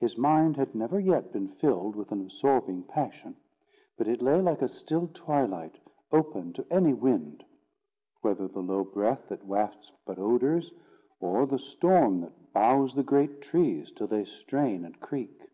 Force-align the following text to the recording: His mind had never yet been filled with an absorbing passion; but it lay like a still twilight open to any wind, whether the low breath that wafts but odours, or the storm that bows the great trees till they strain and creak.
His 0.00 0.18
mind 0.18 0.56
had 0.56 0.74
never 0.74 0.98
yet 0.98 1.30
been 1.30 1.46
filled 1.46 1.94
with 1.94 2.10
an 2.10 2.20
absorbing 2.20 2.82
passion; 2.82 3.36
but 3.96 4.08
it 4.08 4.20
lay 4.20 4.40
like 4.40 4.60
a 4.60 4.66
still 4.66 5.06
twilight 5.14 5.78
open 6.10 6.52
to 6.54 6.66
any 6.68 6.92
wind, 6.92 7.44
whether 8.22 8.48
the 8.48 8.58
low 8.58 8.82
breath 8.82 9.28
that 9.28 9.46
wafts 9.46 9.92
but 10.04 10.18
odours, 10.18 10.72
or 11.20 11.46
the 11.46 11.60
storm 11.60 12.22
that 12.22 12.52
bows 12.52 12.92
the 12.96 13.04
great 13.04 13.40
trees 13.40 13.92
till 13.92 14.08
they 14.08 14.24
strain 14.24 14.84
and 14.84 14.98
creak. 14.98 15.48